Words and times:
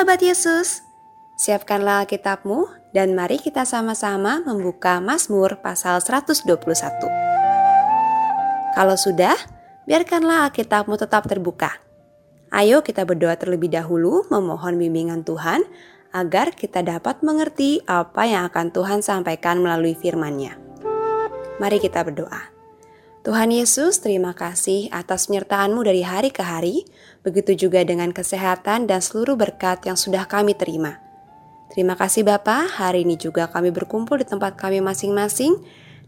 Sahabat 0.00 0.24
Yesus, 0.24 0.80
siapkanlah 1.36 2.08
kitabmu 2.08 2.72
dan 2.96 3.12
mari 3.12 3.36
kita 3.36 3.68
sama-sama 3.68 4.40
membuka 4.40 4.96
Mazmur 4.96 5.60
pasal 5.60 6.00
121. 6.00 6.48
Kalau 8.72 8.96
sudah, 8.96 9.36
biarkanlah 9.84 10.48
Alkitabmu 10.48 10.96
tetap 10.96 11.28
terbuka. 11.28 11.84
Ayo 12.48 12.80
kita 12.80 13.04
berdoa 13.04 13.36
terlebih 13.36 13.68
dahulu 13.68 14.24
memohon 14.32 14.80
bimbingan 14.80 15.20
Tuhan 15.20 15.68
agar 16.16 16.56
kita 16.56 16.80
dapat 16.80 17.20
mengerti 17.20 17.84
apa 17.84 18.24
yang 18.24 18.48
akan 18.48 18.72
Tuhan 18.72 19.04
sampaikan 19.04 19.60
melalui 19.60 19.92
firman-Nya. 19.92 20.56
Mari 21.60 21.76
kita 21.76 22.00
berdoa. 22.08 22.59
Tuhan 23.20 23.52
Yesus, 23.52 24.00
terima 24.00 24.32
kasih 24.32 24.88
atas 24.88 25.28
penyertaan-Mu 25.28 25.84
dari 25.84 26.00
hari 26.00 26.32
ke 26.32 26.40
hari, 26.40 26.88
begitu 27.20 27.68
juga 27.68 27.84
dengan 27.84 28.16
kesehatan 28.16 28.88
dan 28.88 29.04
seluruh 29.04 29.36
berkat 29.36 29.84
yang 29.84 30.00
sudah 30.00 30.24
kami 30.24 30.56
terima. 30.56 30.96
Terima 31.68 32.00
kasih 32.00 32.24
Bapa, 32.24 32.64
hari 32.64 33.04
ini 33.04 33.20
juga 33.20 33.52
kami 33.52 33.76
berkumpul 33.76 34.24
di 34.24 34.26
tempat 34.26 34.56
kami 34.56 34.80
masing-masing 34.80 35.60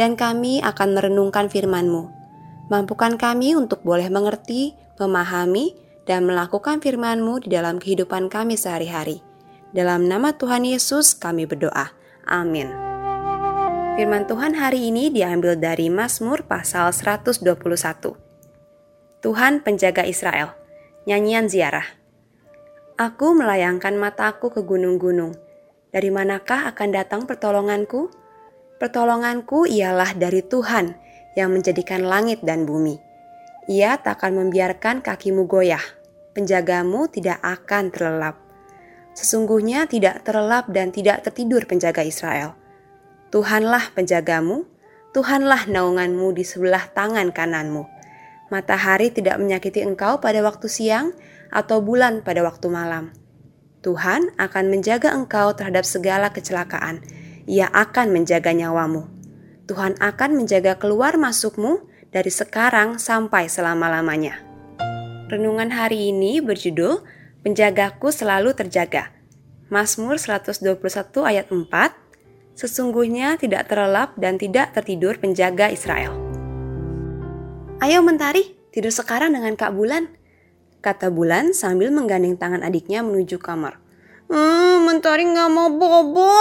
dan 0.00 0.16
kami 0.16 0.64
akan 0.64 0.96
merenungkan 0.96 1.52
firman-Mu. 1.52 2.08
Mampukan 2.72 3.20
kami 3.20 3.52
untuk 3.52 3.84
boleh 3.84 4.08
mengerti, 4.08 4.72
memahami, 4.96 5.76
dan 6.08 6.24
melakukan 6.24 6.80
firman-Mu 6.80 7.44
di 7.44 7.52
dalam 7.52 7.84
kehidupan 7.84 8.32
kami 8.32 8.56
sehari-hari. 8.56 9.20
Dalam 9.76 10.08
nama 10.08 10.32
Tuhan 10.32 10.64
Yesus 10.64 11.12
kami 11.12 11.44
berdoa. 11.44 11.92
Amin. 12.24 12.93
Firman 13.94 14.26
Tuhan 14.26 14.58
hari 14.58 14.90
ini 14.90 15.06
diambil 15.06 15.54
dari 15.54 15.86
Mazmur 15.86 16.42
pasal 16.50 16.90
121. 16.90 17.46
Tuhan 19.22 19.62
penjaga 19.62 20.02
Israel. 20.02 20.50
Nyanyian 21.06 21.46
ziarah. 21.46 21.86
Aku 22.98 23.38
melayangkan 23.38 23.94
mataku 23.94 24.50
ke 24.50 24.66
gunung-gunung. 24.66 25.38
Dari 25.94 26.10
manakah 26.10 26.74
akan 26.74 26.90
datang 26.90 27.22
pertolonganku? 27.22 28.10
Pertolonganku 28.82 29.70
ialah 29.70 30.18
dari 30.18 30.42
Tuhan 30.42 30.98
yang 31.38 31.54
menjadikan 31.54 32.02
langit 32.02 32.42
dan 32.42 32.66
bumi. 32.66 32.98
Ia 33.70 34.02
tak 34.02 34.18
akan 34.18 34.42
membiarkan 34.42 35.06
kakimu 35.06 35.46
goyah. 35.46 35.86
Penjagamu 36.34 37.06
tidak 37.14 37.38
akan 37.46 37.94
terlelap. 37.94 38.42
Sesungguhnya 39.14 39.86
tidak 39.86 40.26
terlelap 40.26 40.66
dan 40.74 40.90
tidak 40.90 41.22
tertidur 41.22 41.62
penjaga 41.70 42.02
Israel 42.02 42.63
Tuhanlah 43.34 43.90
penjagamu, 43.98 44.62
Tuhanlah 45.10 45.66
naunganmu 45.66 46.38
di 46.38 46.46
sebelah 46.46 46.86
tangan 46.94 47.34
kananmu. 47.34 47.82
Matahari 48.54 49.10
tidak 49.10 49.42
menyakiti 49.42 49.82
engkau 49.82 50.22
pada 50.22 50.38
waktu 50.38 50.70
siang 50.70 51.10
atau 51.50 51.82
bulan 51.82 52.22
pada 52.22 52.46
waktu 52.46 52.70
malam. 52.70 53.10
Tuhan 53.82 54.30
akan 54.38 54.64
menjaga 54.70 55.10
engkau 55.10 55.50
terhadap 55.58 55.82
segala 55.82 56.30
kecelakaan. 56.30 57.02
Ia 57.50 57.66
akan 57.74 58.14
menjaga 58.14 58.54
nyawamu. 58.54 59.02
Tuhan 59.66 59.98
akan 59.98 60.30
menjaga 60.38 60.78
keluar 60.78 61.18
masukmu 61.18 61.90
dari 62.14 62.30
sekarang 62.30 63.02
sampai 63.02 63.50
selama-lamanya. 63.50 64.46
Renungan 65.26 65.74
hari 65.74 66.14
ini 66.14 66.38
berjudul 66.38 67.02
Penjagaku 67.42 68.14
selalu 68.14 68.54
terjaga. 68.54 69.10
Mazmur 69.74 70.22
121 70.22 70.78
ayat 71.26 71.50
4 71.50 72.03
Sesungguhnya 72.54 73.34
tidak 73.34 73.66
terlelap 73.66 74.14
dan 74.14 74.38
tidak 74.38 74.70
tertidur 74.74 75.18
penjaga 75.18 75.74
Israel. 75.74 76.14
Ayo 77.82 78.00
mentari, 78.00 78.54
tidur 78.70 78.94
sekarang 78.94 79.34
dengan 79.34 79.58
Kak 79.58 79.74
Bulan. 79.74 80.06
Kata 80.78 81.10
Bulan 81.10 81.50
sambil 81.50 81.90
menggandeng 81.90 82.38
tangan 82.38 82.62
adiknya 82.62 83.02
menuju 83.02 83.42
kamar. 83.42 83.82
Hmm, 84.30 84.84
Mentari 84.88 85.24
nggak 85.26 85.50
mau 85.52 85.68
bobo, 85.68 86.32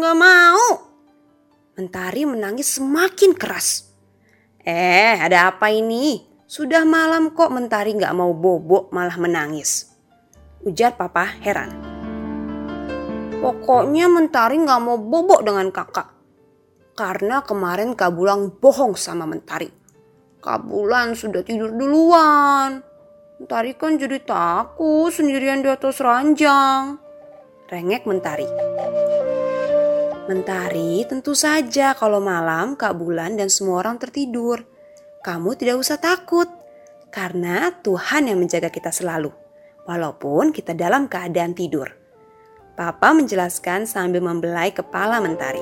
nggak 0.00 0.16
mau. 0.16 0.66
Mentari 1.76 2.22
menangis 2.24 2.78
semakin 2.78 3.32
keras. 3.36 3.90
Eh, 4.64 5.16
ada 5.16 5.52
apa 5.52 5.72
ini? 5.72 6.24
Sudah 6.48 6.84
malam 6.88 7.36
kok 7.36 7.52
Mentari 7.52 7.96
nggak 7.96 8.16
mau 8.16 8.32
bobo 8.32 8.88
malah 8.92 9.16
menangis. 9.20 9.92
Ujar 10.64 10.96
papa 10.96 11.36
heran. 11.40 11.87
Pokoknya 13.38 14.10
Mentari 14.10 14.58
nggak 14.58 14.82
mau 14.82 14.98
bobok 14.98 15.46
dengan 15.46 15.70
kakak. 15.70 16.10
Karena 16.98 17.38
kemarin 17.46 17.94
Kak 17.94 18.10
Bulan 18.10 18.50
bohong 18.50 18.98
sama 18.98 19.30
Mentari. 19.30 19.70
Kak 20.42 20.66
Bulan 20.66 21.14
sudah 21.14 21.46
tidur 21.46 21.70
duluan. 21.70 22.82
Mentari 23.38 23.78
kan 23.78 23.94
jadi 23.94 24.18
takut 24.18 25.14
sendirian 25.14 25.62
di 25.62 25.70
atas 25.70 26.02
ranjang. 26.02 26.98
Rengek 27.70 28.02
Mentari. 28.10 28.50
Mentari 30.26 31.06
tentu 31.06 31.38
saja 31.38 31.94
kalau 31.94 32.18
malam 32.18 32.74
Kak 32.74 32.98
Bulan 32.98 33.38
dan 33.38 33.46
semua 33.46 33.86
orang 33.86 34.02
tertidur. 34.02 34.66
Kamu 35.22 35.54
tidak 35.54 35.78
usah 35.78 36.02
takut. 36.02 36.50
Karena 37.14 37.70
Tuhan 37.70 38.26
yang 38.26 38.42
menjaga 38.42 38.66
kita 38.66 38.90
selalu. 38.90 39.30
Walaupun 39.86 40.50
kita 40.50 40.74
dalam 40.74 41.06
keadaan 41.06 41.54
tidur. 41.54 41.97
Papa 42.78 43.10
menjelaskan 43.10 43.90
sambil 43.90 44.22
membelai 44.22 44.70
kepala 44.70 45.18
mentari. 45.18 45.58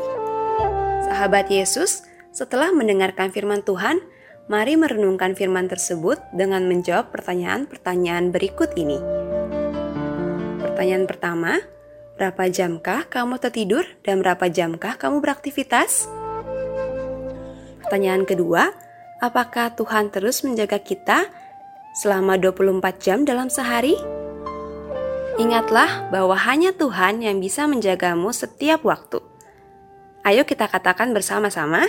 Sahabat 1.09 1.49
Yesus, 1.49 2.04
setelah 2.28 2.69
mendengarkan 2.77 3.32
firman 3.32 3.65
Tuhan, 3.65 4.04
mari 4.53 4.77
merenungkan 4.77 5.32
firman 5.32 5.65
tersebut 5.65 6.21
dengan 6.37 6.69
menjawab 6.69 7.09
pertanyaan-pertanyaan 7.16 8.37
berikut 8.37 8.76
ini. 8.76 9.00
Pertanyaan 10.60 11.09
pertama, 11.09 11.65
berapa 12.21 12.53
jamkah 12.53 13.09
kamu 13.09 13.41
tertidur 13.41 13.88
dan 14.05 14.21
berapa 14.21 14.53
jamkah 14.53 15.00
kamu 15.00 15.25
beraktivitas? 15.25 16.12
Pertanyaan 17.81 18.28
kedua, 18.28 18.76
apakah 19.25 19.72
Tuhan 19.72 20.12
terus 20.12 20.44
menjaga 20.44 20.76
kita 20.84 21.32
selama 21.97 22.37
24 22.37 23.00
jam 23.00 23.25
dalam 23.25 23.49
sehari? 23.49 24.25
Ingatlah 25.36 26.08
bahwa 26.08 26.32
hanya 26.32 26.72
Tuhan 26.72 27.20
yang 27.20 27.44
bisa 27.44 27.69
menjagamu 27.69 28.32
setiap 28.32 28.80
waktu. 28.88 29.20
Ayo 30.24 30.48
kita 30.48 30.64
katakan 30.64 31.12
bersama-sama, 31.12 31.84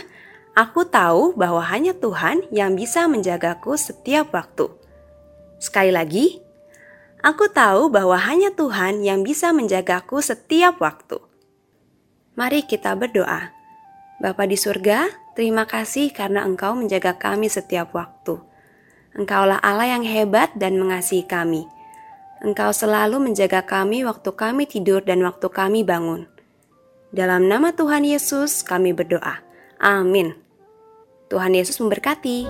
aku 0.52 0.84
tahu 0.84 1.32
bahwa 1.32 1.64
hanya 1.64 1.96
Tuhan 1.96 2.44
yang 2.52 2.76
bisa 2.76 3.08
menjagaku 3.08 3.80
setiap 3.80 4.36
waktu. 4.36 4.68
Sekali 5.64 5.96
lagi, 5.96 6.44
aku 7.24 7.48
tahu 7.48 7.88
bahwa 7.88 8.20
hanya 8.20 8.52
Tuhan 8.52 9.00
yang 9.08 9.24
bisa 9.24 9.56
menjagaku 9.56 10.20
setiap 10.20 10.84
waktu. 10.84 11.16
Mari 12.36 12.68
kita 12.68 13.00
berdoa. 13.00 13.56
Bapa 14.20 14.44
di 14.44 14.60
surga, 14.60 15.08
terima 15.40 15.64
kasih 15.64 16.12
karena 16.12 16.44
Engkau 16.44 16.76
menjaga 16.76 17.16
kami 17.16 17.48
setiap 17.48 17.96
waktu. 17.96 18.44
Engkaulah 19.16 19.64
Allah 19.64 19.96
yang 19.96 20.04
hebat 20.04 20.52
dan 20.60 20.76
mengasihi 20.76 21.24
kami. 21.24 21.77
Engkau 22.38 22.70
selalu 22.70 23.18
menjaga 23.18 23.66
kami 23.66 24.06
waktu 24.06 24.30
kami 24.30 24.70
tidur 24.70 25.02
dan 25.02 25.26
waktu 25.26 25.50
kami 25.50 25.82
bangun. 25.82 26.30
Dalam 27.10 27.50
nama 27.50 27.74
Tuhan 27.74 28.06
Yesus, 28.06 28.62
kami 28.62 28.94
berdoa. 28.94 29.42
Amin. 29.82 30.38
Tuhan 31.34 31.58
Yesus 31.58 31.82
memberkati. 31.82 32.46